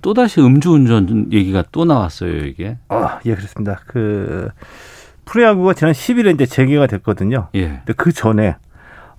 [0.00, 2.78] 또 다시 음주운전 얘기가 또 나왔어요 이게.
[2.88, 3.80] 아, 예, 그렇습니다.
[3.86, 4.48] 그
[5.24, 7.48] 프로야구가 지난 10일에 이제 재개가 됐거든요.
[7.54, 7.66] 예.
[7.68, 8.56] 근데 그 전에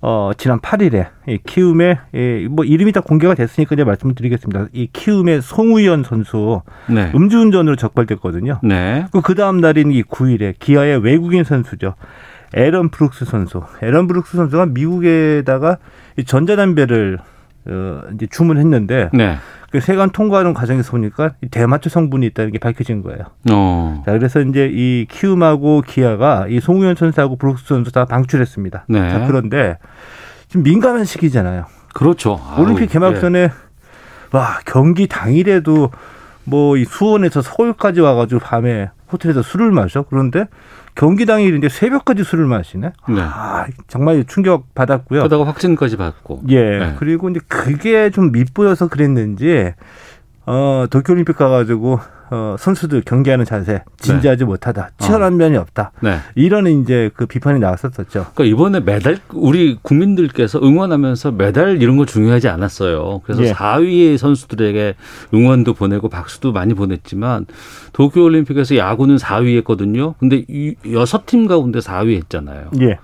[0.01, 4.67] 어 지난 8일에 이 키움의 이, 뭐 이름이 다 공개가 됐으니까 이제 말씀을 드리겠습니다.
[4.73, 7.11] 이 키움의 송우현 선수 네.
[7.15, 8.59] 음주운전으로 적발됐거든요.
[8.63, 9.07] 네.
[9.23, 11.95] 그 다음 날인 이 9일에 기아의 외국인 선수죠.
[12.53, 13.63] 에런 브룩스 선수.
[13.81, 15.77] 에런 브룩스 선수가 미국에다가
[16.17, 17.19] 이 전자담배를
[17.67, 19.37] 어, 이제 주문했는데 네.
[19.71, 23.25] 그 세관 통과하는 과정에서 보니까 이 대마초 성분이 있다는 게 밝혀진 거예요.
[23.51, 24.03] 어.
[24.05, 28.85] 자, 그래서 이제 이 키움하고 기아가 이 송우현 선수하고 브룩스 선수 다 방출했습니다.
[28.87, 29.09] 네.
[29.09, 29.77] 자, 그런데
[30.47, 31.65] 지금 민감한 시기잖아요.
[31.93, 32.39] 그렇죠.
[32.57, 33.51] 올림픽 개막전에 예.
[34.31, 35.91] 와 경기 당일에도
[36.43, 40.03] 뭐 이 수원에서 서울까지 와가지고 밤에 호텔에서 술을 마셔.
[40.03, 40.45] 그런데
[40.95, 42.93] 경기 당일인데 새벽까지 술을 마시네.
[43.09, 43.21] 네.
[43.21, 45.19] 아 정말 충격 받았고요.
[45.19, 46.43] 그러다가 확진까지 받고.
[46.49, 46.61] 예.
[46.61, 46.95] 네.
[46.97, 49.73] 그리고 이제 그게 좀 밉보여서 그랬는지
[50.45, 51.99] 어, 도쿄올림픽 가가지고
[52.31, 54.45] 어, 선수들 경기하는 자세 진지하지 네.
[54.45, 55.91] 못하다, 치열한 면이 없다.
[56.01, 56.17] 네.
[56.33, 58.27] 이런 이제 그 비판이 나왔었었죠.
[58.33, 63.21] 그러니까 이번에 메달 우리 국민들께서 응원하면서 메달 이런 거 중요하지 않았어요.
[63.23, 63.53] 그래서 예.
[63.53, 64.95] 4위의 선수들에게
[65.33, 67.45] 응원도 보내고 박수도 많이 보냈지만
[67.93, 70.15] 도쿄 올림픽에서 야구는 4위 했거든요.
[70.19, 72.71] 근데 이 여섯 팀 가운데 4위 했잖아요.
[72.81, 72.97] 예.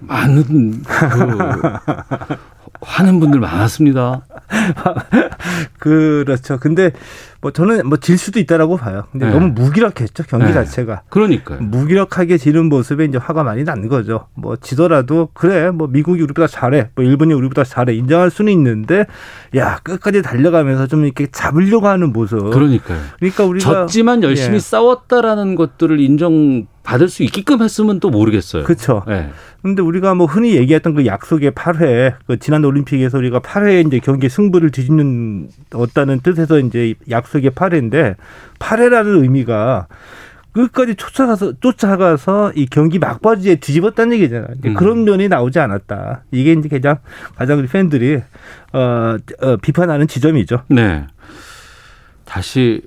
[0.00, 2.36] 많은 그
[2.82, 4.22] 하는 분들 많았습니다.
[5.78, 6.58] 그렇죠.
[6.58, 6.92] 근데
[7.40, 9.04] 뭐 저는 뭐 질 수도 있다라고 봐요.
[9.12, 9.32] 근데 네.
[9.32, 10.52] 너무 무기력했죠 경기 네.
[10.52, 11.02] 자체가.
[11.10, 11.60] 그러니까요.
[11.60, 14.26] 무기력하게 지는 모습에 이제 화가 많이 나는 거죠.
[14.34, 19.06] 뭐 지더라도 그래 뭐 미국이 우리보다 잘해, 뭐 일본이 우리보다 잘해 인정할 수는 있는데
[19.56, 22.50] 야 끝까지 달려가면서 좀 이렇게 잡으려고 하는 모습.
[22.50, 22.98] 그러니까요.
[23.18, 24.58] 그러니까 우리가 졌지만 열심히 예.
[24.60, 28.64] 싸웠다라는 것들을 인정 받을 수 있게끔 했으면 또 모르겠어요.
[28.64, 29.02] 그렇죠.
[29.08, 29.30] 예.
[29.62, 34.28] 근데 우리가 뭐 흔히 얘기했던 그 약속의 8회, 그 지난 올림픽에서 우리가 8회 이제 경기
[34.28, 38.16] 승부를 뒤집는 어다는 뜻에서 이제 약속의 8회인데
[38.58, 39.88] 8회라는 의미가
[40.52, 44.48] 끝까지 쫓아가서 쫓아가서 이 경기 막바지에 뒤집었다는 얘기잖아요.
[44.64, 44.74] 음.
[44.74, 46.24] 그런 면이 나오지 않았다.
[46.32, 46.98] 이게 이제 가장
[47.36, 48.20] 가장 우리 팬들이
[48.72, 50.62] 어, 어 비판하는 지점이죠.
[50.68, 51.06] 네.
[52.24, 52.82] 다시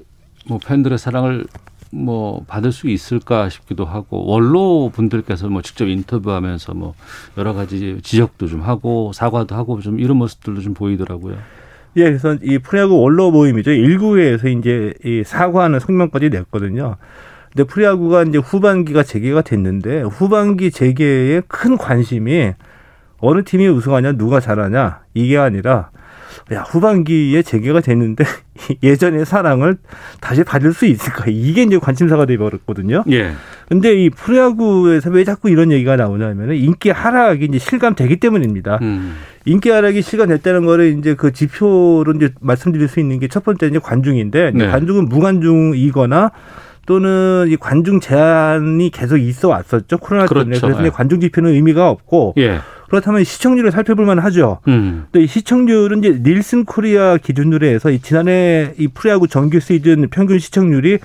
[0.47, 1.45] 뭐 팬들의 사랑을
[1.93, 6.95] 뭐 받을 수 있을까 싶기도 하고 원로 분들께서 뭐 직접 인터뷰하면서 뭐
[7.37, 11.35] 여러 가지 지적도 좀 하고 사과도 하고 좀 이런 모습들도 좀 보이더라고요.
[11.95, 13.71] 예, 그래서 이 프로야구 원로 모임이죠.
[13.71, 16.97] 1구회에서 이제 이 사과하는 성명까지 냈거든요.
[17.55, 22.53] 근데 프로야구가 이제 후반기가 재개가 됐는데 후반기 재개에 큰 관심이
[23.19, 25.91] 어느 팀이 우승하냐, 누가 잘하냐 이게 아니라
[26.53, 28.23] 야 후반기에 재개가 됐는데
[28.83, 29.77] 예전의 사랑을
[30.21, 33.03] 다시 받을 수 있을까 이게 이제 관심사가 돼버렸거든요.
[33.11, 33.31] 예.
[33.67, 38.79] 근데 이 프로야구에서 왜 자꾸 이런 얘기가 나오냐면은 인기 하락이 이제 실감되기 때문입니다.
[38.81, 39.15] 음.
[39.45, 43.79] 인기 하락이 실감됐다는 거를 이제 그 지표로 이제 말씀드릴 수 있는 게 첫 번째 이제
[43.79, 44.67] 관중인데 네.
[44.67, 46.31] 관중은 무관중이거나
[46.85, 50.67] 또는 이 관중 제한이 계속 있어 왔었죠 코로나 때문에 그렇죠.
[50.67, 50.89] 그래서 예.
[50.89, 52.59] 관중 지표는 의미가 없고 예.
[52.93, 54.59] 그렇다면 시청률을 살펴볼 만 하죠.
[54.67, 55.07] 음.
[55.13, 60.99] 또이 시청률은 이제 닐슨 코리아 기준으로 해서 이 지난해 이 프로야구 정규 시즌 평균 시청률이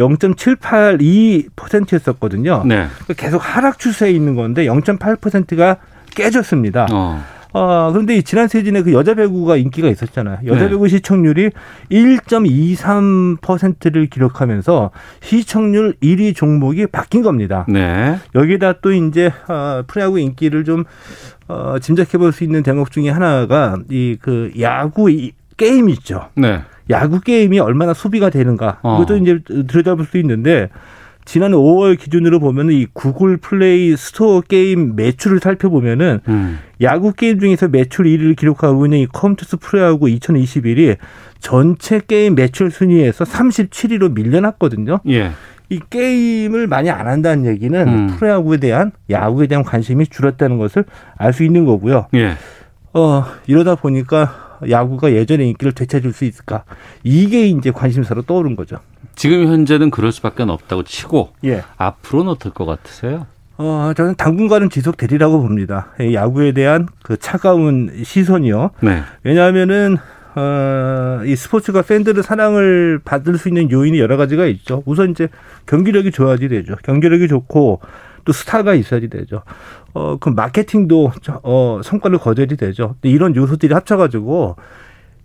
[0.00, 2.64] 0.782%였었거든요.
[2.66, 2.88] 네.
[3.16, 5.76] 계속 하락 추세에 있는 건데 0.8%가
[6.10, 6.88] 깨졌습니다.
[6.90, 7.24] 어.
[7.52, 10.38] 어, 그런데 이 지난 시즌에 그 여자 배구가 인기가 있었잖아요.
[10.46, 10.70] 여자 네.
[10.70, 11.50] 배구 시청률이
[11.90, 17.64] 1.23%를 기록하면서 시청률 1위 종목이 바뀐 겁니다.
[17.68, 18.16] 네.
[18.34, 20.84] 여기다 또 이제 어, 프로야구 인기를 좀
[21.48, 26.28] 어, 짐작해 볼 수 있는 대목 중에 하나가 이 그 야구 이 게임 있죠.
[26.34, 26.60] 네.
[26.90, 28.78] 야구 게임이 얼마나 소비가 되는가.
[28.82, 28.96] 어.
[29.02, 30.68] 이것도 이제 들여다볼 수 있는데
[31.28, 36.58] 지난 5월 기준으로 보면 이 구글 플레이 스토어 게임 매출을 살펴보면은 음.
[36.80, 40.96] 야구 게임 중에서 매출 1위를 기록하고 있는 이 컴투스 프로야구 2021이
[41.38, 45.00] 전체 게임 매출 순위에서 37위로 밀려났거든요.
[45.10, 45.32] 예.
[45.68, 48.06] 이 게임을 많이 안 한다는 얘기는 음.
[48.06, 50.86] 프로야구에 대한 야구에 대한 관심이 줄었다는 것을
[51.18, 52.06] 알 수 있는 거고요.
[52.14, 52.36] 예.
[52.94, 56.64] 어, 이러다 보니까 야구가 예전의 인기를 되찾을 수 있을까?
[57.04, 58.78] 이게 이제 관심사로 떠오른 거죠.
[59.18, 61.64] 지금 현재는 그럴 수밖에 없다고 치고 예.
[61.76, 63.26] 앞으로는 어떨 것 같으세요?
[63.56, 65.88] 어, 저는 당분간은 지속되리라고 봅니다.
[66.00, 68.70] 이 야구에 대한 그 차가운 시선이요.
[68.80, 69.02] 네.
[69.24, 69.96] 왜냐하면은
[70.36, 74.84] 어, 이 스포츠가 팬들의 사랑을 받을 수 있는 요인이 여러 가지가 있죠.
[74.86, 75.28] 우선 이제
[75.66, 76.76] 경기력이 좋아야지 되죠.
[76.84, 77.80] 경기력이 좋고
[78.24, 79.42] 또 스타가 있어야지 되죠.
[79.94, 82.94] 어, 그 마케팅도 저- 어, 성과를 거둬야지 되죠.
[83.02, 84.54] 이런 요소들이 합쳐가지고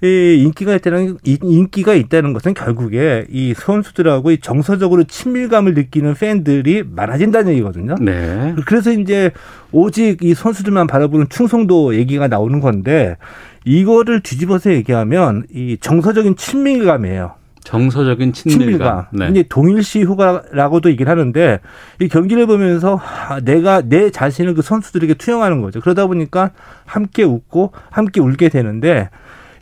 [0.04, 6.84] 이 인기가 있다는 이- 인기가 있다는 것은 결국에 이 선수들하고 이 정서적으로 친밀감을 느끼는 팬들이
[6.86, 7.96] 많아진다는 얘기거든요.
[8.02, 8.54] 네.
[8.66, 9.32] 그래서 이제
[9.72, 13.16] 오직 이 선수들만 바라보는 충성도 얘기가 나오는 건데
[13.64, 17.36] 이거를 뒤집어서 얘기하면 이 정서적인 친밀감이에요.
[17.64, 18.60] 정서적인 친밀감.
[18.60, 19.06] 친밀감.
[19.14, 19.30] 네.
[19.30, 21.62] 이제 동일시 효과라고도 얘기를 하는데
[22.02, 25.80] 이 경기를 보면서 아, 내가 내 자신을 그 선수들에게 투영하는 거죠.
[25.80, 26.52] 그러다 보니까
[26.84, 29.10] 함께 웃고 함께 울게 되는데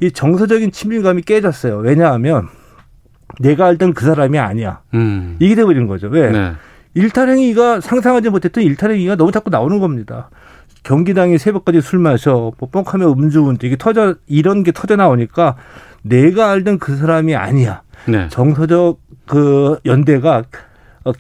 [0.02, 1.78] 이 정서적인 친밀감이 깨졌어요.
[1.78, 2.50] 왜냐하면
[3.40, 4.82] 내가 알던 그 사람이 아니야.
[4.94, 5.38] 음.
[5.40, 6.08] 이게 돼버린 거죠.
[6.08, 6.32] 왜?
[6.32, 6.54] 네.
[6.96, 10.30] 일탈행위가 상상하지 못했던 일탈행위가 너무 자꾸 나오는 겁니다.
[10.84, 15.56] 경기당에 새벽까지 술 마셔, 뭐 뻥하면 음주운전 이게 터져 이런 게 터져 나오니까
[16.02, 17.84] 내가 알던 그 사람이 아니야.
[18.08, 18.28] 네.
[18.30, 20.44] 정서적 그 연대가 어,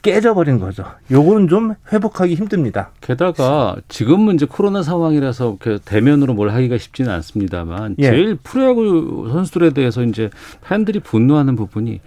[0.01, 0.85] 깨져버린 거죠.
[1.09, 2.91] 요거는 좀 회복하기 힘듭니다.
[3.01, 8.03] 게다가 지금은 이제 코로나 상황이라서 그 대면으로 뭘 하기가 쉽지는 않습니다만 예.
[8.11, 10.29] 제일 프로야구 선수들에 대해서 이제
[10.63, 11.99] 팬들이 분노하는 부분이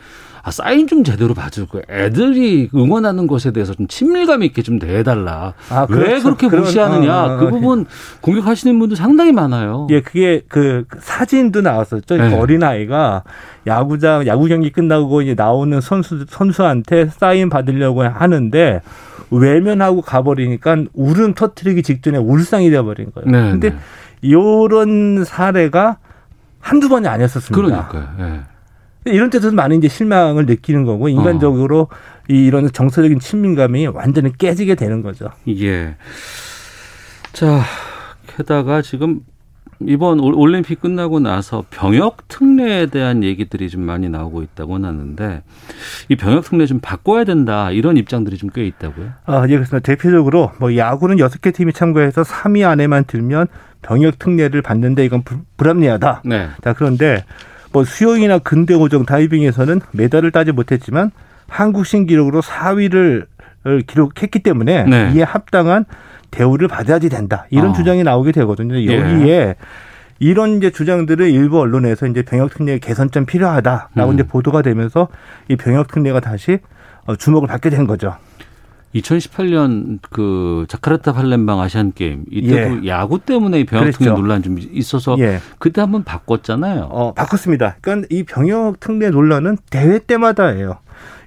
[0.46, 5.54] 아, 사인 좀 제대로 봐주고 애들이 응원하는 것에 대해서 좀 친밀감 있게 좀 내달라.
[5.70, 6.22] 아, 왜 그렇죠.
[6.24, 7.24] 그렇게 그런- 무시하느냐.
[7.24, 7.48] 어, 어, 그 어.
[7.48, 7.86] 부분
[8.20, 9.86] 공격하시는 분들 상당히 많아요.
[9.90, 12.16] 예, 그게 그 사진도 나왔었죠.
[12.18, 12.38] 네.
[12.38, 13.22] 어린 아이가
[13.66, 18.82] 야구장 야구 경기 끝나고 이제 나오는 선수 선수한테 사인 받으려고 하는데
[19.30, 23.30] 외면하고 가버리니까 울음 터트리기 직전에 울상이 돼버린 거예요.
[23.30, 23.76] 네, 근데 네.
[24.20, 25.96] 이런 사례가
[26.60, 27.88] 한두 번이 아니었었습니다.
[27.88, 28.08] 그러니까요.
[28.20, 28.40] 예.
[29.06, 31.88] 이런 데서 많은 이제 실망을 느끼는 거고 인간적으로
[32.28, 35.28] 이 이런 정서적인 친밀감이 완전히 깨지게 되는 거죠.
[35.48, 35.96] 예.
[37.32, 37.62] 자,
[38.36, 39.20] 게다가 지금
[39.80, 45.42] 이번 올- 올림픽 끝나고 나서 병역 특례에 대한 얘기들이 좀 많이 나오고 있다고 하는데
[46.08, 49.10] 이 병역 특례 좀 바꿔야 된다 이런 입장들이 좀 꽤 있다고요.
[49.26, 49.80] 아, 예, 그렇습니다.
[49.80, 53.48] 대표적으로 뭐 야구는 여섯 개 팀이 참가해서 3위 안에만 들면
[53.82, 56.22] 병역 특례를 받는데 이건 불, 불합리하다.
[56.24, 56.48] 네.
[56.62, 57.24] 자, 그런데
[57.74, 61.10] 뭐 수영이나 근대 오정 다이빙에서는 메달을 따지 못했지만
[61.48, 63.26] 한국 신기록으로 4위를
[63.88, 65.12] 기록했기 때문에 네.
[65.12, 65.84] 이에 합당한
[66.30, 67.46] 대우를 받아야지 된다.
[67.50, 67.72] 이런 어.
[67.72, 68.76] 주장이 나오게 되거든요.
[68.80, 68.96] 예.
[68.96, 69.56] 여기에
[70.20, 74.14] 이런 이제 주장들을 일부 언론에서 이제 병역 특례 개선점 필요하다라고 음.
[74.14, 75.08] 이제 보도가 되면서
[75.48, 76.58] 이 병역 특례가 다시
[77.06, 78.14] 어, 주목을 받게 된 거죠.
[78.94, 84.14] 2018년 그 자카르타 팔렘방 아시안 게임 이때도 야구 때문에 이 병역 특례 예.
[84.14, 85.40] 논란 좀 있어서 예.
[85.58, 86.88] 그때 한번 바꿨잖아요.
[86.90, 87.76] 어, 바꿨습니다.
[87.80, 90.78] 그러니까 이 병역 특례 논란은 대회 때마다예요.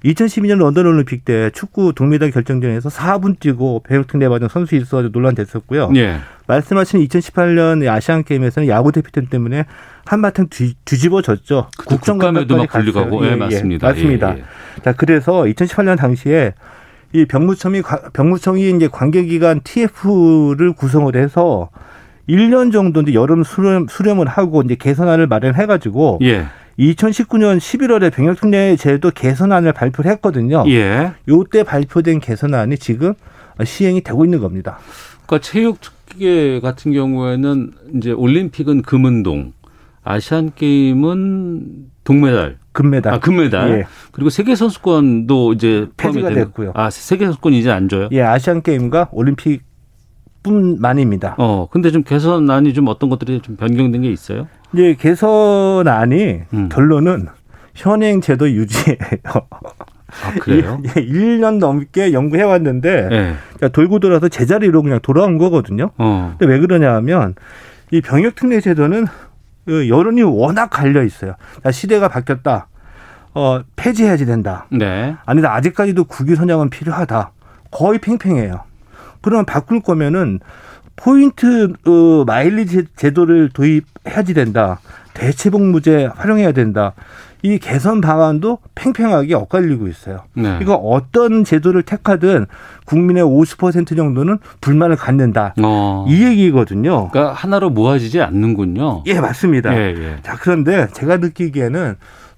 [0.05, 5.91] 2012년 런던 올림픽 때 축구 동메달 결정전에서 4분 뛰고 병역 특례 받은 선수 있어가지고 논란됐었고요.
[5.95, 6.17] 예.
[6.47, 9.65] 말씀하신 2018년 아시안 게임에서는 야구 대표팀 때문에
[10.05, 11.67] 한바탕 뒤, 뒤집어졌죠.
[11.77, 13.87] 그때 국감에도 막 불리가고 예, 맞습니다.
[13.87, 14.35] 맞습니다.
[14.35, 14.81] 예, 예.
[14.81, 16.53] 자, 그래서 2018년 당시에
[17.13, 21.69] 이 병무청이 과- 병무청이 이제 관계기관 TF를 구성을 해서
[22.29, 26.45] 1년 정도 이제 여름 수렴, 수렴을 하고 이제 개선안을 마련해 가지고 예.
[26.77, 30.63] 2019년 11월에 병역특례 제도 개선안을 발표를 했거든요.
[30.67, 31.13] 예.
[31.27, 33.13] 요때 발표된 개선안이 지금
[33.63, 34.77] 시행이 되고 있는 겁니다.
[35.25, 39.53] 그러니까 체육 특계 같은 경우에는 이제 올림픽은 금은동,
[40.03, 43.11] 아시안 게임은 동메달, 금메달.
[43.15, 43.83] 아 금메달, 예.
[44.11, 46.73] 그리고 세계 선수권도 이제 폐지가 되는- 됐고요.
[46.75, 48.07] 아 세계 선수권 이제 안 줘요?
[48.11, 49.63] 예, 아시안 게임과 올림픽
[50.43, 51.35] 뿐만입니다.
[51.39, 54.47] 어, 근데 좀 개선안이 좀 어떤 것들이 좀 변경된 게 있어요?
[54.73, 56.69] 이제 개선안이 음.
[56.71, 57.27] 결론은
[57.73, 58.97] 현행 제도 유지예요.
[59.23, 60.79] 아 그래요?
[60.85, 63.33] 예, 1년 넘게 연구해 왔는데 예.
[63.55, 65.89] 그러니까 돌고 돌아서 제자리로 그냥 돌아온 거거든요.
[65.97, 66.35] 어.
[66.37, 67.33] 근데 왜 그러냐 하면
[67.91, 69.11] 이 병역 특례 제도는 그
[69.67, 71.35] 여론이 워낙 갈려 있어요.
[71.63, 72.67] 자, 시대가 바뀌었다.
[73.33, 74.65] 어, 폐지해야지 된다.
[74.71, 75.15] 네.
[75.25, 75.53] 아니다.
[75.53, 77.31] 아직까지도 국위 선양은 필요하다.
[77.71, 78.63] 거의 팽팽해요.
[79.21, 80.39] 그러면 바꿀 거면은
[80.95, 84.79] 포인트 어, 마일리지 제도를 도입해야지 된다.
[85.13, 86.93] 대체복무제 활용해야 된다.
[87.43, 90.23] 이 개선 방안도 팽팽하게 엇갈리고 있어요.
[90.33, 90.57] 네.
[90.61, 92.47] 이거 어떤 제도를 택하든
[92.85, 95.53] 국민의 50% 정도는 불만을 갖는다.
[95.61, 96.05] 어.
[96.09, 97.09] 이 얘기거든요.
[97.09, 99.03] 그러니까 하나로 모아지지 않는군요.
[99.05, 99.75] 예, 맞습니다.
[99.77, 100.17] 예, 예.
[100.23, 101.95] 자, 그런데 제가 느끼기에는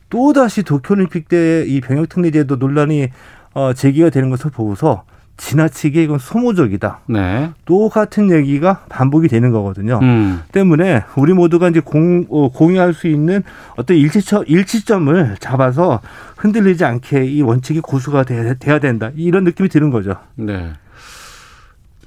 [0.10, 3.10] 또다시 도쿄올림픽 때 이 병역특례제도 논란이
[3.54, 5.04] 어, 제기가 되는 것을 보고서
[5.40, 7.00] 지나치게 이건 소모적이다.
[7.08, 7.52] 네.
[7.66, 10.00] 똑같은 얘기가 반복이 되는 거거든요.
[10.02, 10.42] 음.
[10.52, 13.44] 때문에 우리 모두가 이제 공, 어, 공유할 수 있는
[13.78, 16.02] 어떤 일치점, 일치점을 잡아서
[16.38, 19.12] 흔들리지 않게 이 원칙이 고수가 돼야, 돼야 된다.
[19.16, 20.18] 이런 느낌이 드는 거죠.
[20.36, 20.74] 네.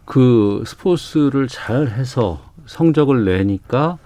[0.05, 3.98] 그 스포츠를 잘 해서 성적을 내니까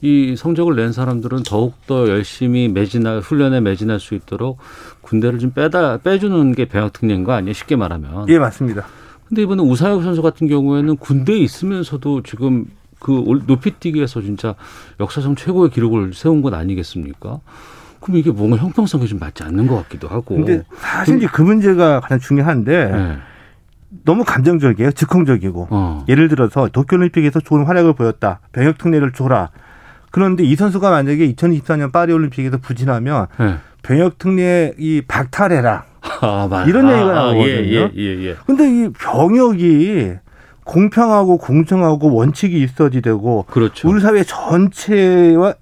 [0.00, 4.58] 이 성적을 낸 사람들은 더욱더 열심히 매진할 훈련에 매진할 수 있도록
[5.02, 7.52] 군대를 좀 빼다 빼주는 게 병역 특례인 거 아니에요?
[7.52, 8.28] 쉽게 말하면.
[8.28, 8.84] 예, 맞습니다.
[9.28, 12.66] 근데 이번에 우상혁 선수 같은 경우에는 군대에 있으면서도 지금
[13.00, 14.54] 그 올- 높이뛰기에서 진짜
[15.00, 17.40] 역사상 최고의 기록을 세운 건 아니겠습니까?
[18.00, 20.34] 그럼 이게 뭔가 형평성에 좀 맞지 않는 것 같기도 하고.
[20.36, 23.16] 근데 사실 그 문제가 가장 중요한데 네.
[24.04, 24.92] 너무 감정적이에요.
[24.92, 25.68] 즉흥적이고.
[25.70, 26.04] 어.
[26.08, 28.40] 예를 들어서 도쿄올림픽에서 좋은 활약을 보였다.
[28.52, 29.50] 병역 특례를 줘라.
[30.10, 33.56] 그런데 이 선수가 만약에 2024년 파리올림픽에서 부진하면 네.
[33.82, 35.84] 병역 특례 이 박탈해라.
[36.20, 37.48] 아, 맞 이런 얘기가 아, 나오거든요.
[37.48, 38.36] 예, 예, 예, 예.
[38.46, 40.14] 근데 이 병역이
[40.64, 43.88] 공평하고 공정하고 원칙이 있어야지 되고 그렇죠.
[43.88, 45.54] 우리 사회 전체와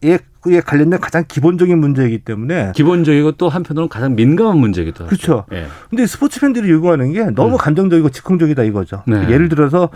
[0.48, 5.09] 에 관련된 가장 기본적인 문제이기 때문에 기본적이고 또 한편으로는 가장 민감한 문제이기도 하죠.
[5.09, 5.44] 그렇죠.
[5.52, 5.66] 예.
[5.88, 7.59] 근데 스포츠 팬들이 요구하는 게 너무 음.
[7.59, 9.05] 감정적이고 즉흥적이다 이거죠.
[9.07, 9.28] 네.
[9.31, 9.90] 예를 들어서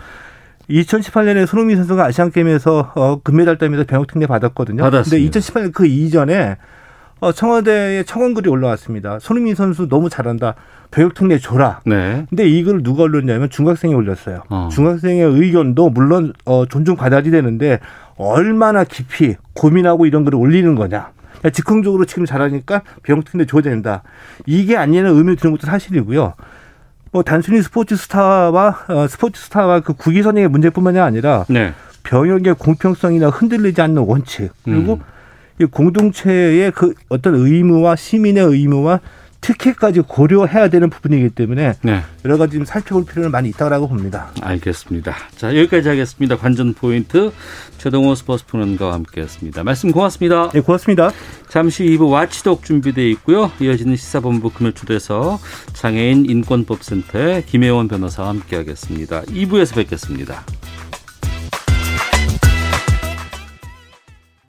[0.69, 4.83] 2018년에 손흥민 선수가 아시안 게임에서 어, 금메달 따면서 병역 특례 받았거든요.
[4.83, 5.31] 받았습니다.
[5.31, 6.57] 근데 2018년 그 이전에
[7.19, 9.19] 어, 청와대에 청원글이 올라왔습니다.
[9.19, 10.55] 손흥민 선수 너무 잘한다.
[10.91, 11.81] 교육특례 줘라.
[11.85, 12.25] 네.
[12.29, 14.43] 근데 이걸 누가 올렸냐면 중학생이 올렸어요.
[14.49, 14.69] 어.
[14.71, 17.79] 중학생의 의견도 물론 어, 존중 받아야 되는데
[18.17, 21.11] 얼마나 깊이 고민하고 이런 글을 올리는 거냐.
[21.39, 24.03] 그러니까 즉흥적으로 지금 잘하니까 병특례 줘야 된다.
[24.45, 26.33] 이게 아니라는 의미를 드는 것도 사실이고요.
[27.11, 31.73] 뭐 단순히 스포츠 스타와 어, 스포츠 스타와 그 국위 선행의 문제뿐만이 아니라 네.
[32.03, 35.01] 병역의 공평성이나 흔들리지 않는 원칙 그리고 음.
[35.59, 38.99] 이 공동체의 그 어떤 의무와 시민의 의무와
[39.41, 42.01] 특혜까지 고려해야 되는 부분이기 때문에 네.
[42.25, 44.31] 여러 가지 좀 살펴볼 필요는 많이 있다라고 봅니다.
[44.41, 45.15] 알겠습니다.
[45.35, 46.37] 자, 여기까지 하겠습니다.
[46.37, 47.31] 관전 포인트
[47.77, 49.63] 최동호 스포츠 평론가와 함께했습니다.
[49.63, 50.49] 말씀 고맙습니다.
[50.51, 51.11] 네, 고맙습니다.
[51.47, 53.51] 잠시 2부 와치독 준비되어 있고요.
[53.61, 55.39] 이어지는 시사본부 금요 초대서
[55.73, 59.21] 장애인 인권법센터의 김혜원 변호사와 함께하겠습니다.
[59.23, 60.43] 2부에서 뵙겠습니다.